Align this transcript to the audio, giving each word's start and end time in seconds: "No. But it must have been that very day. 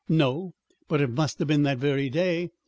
"No. 0.09 0.55
But 0.87 0.99
it 1.01 1.11
must 1.11 1.37
have 1.37 1.47
been 1.47 1.61
that 1.61 1.77
very 1.77 2.09
day. 2.09 2.49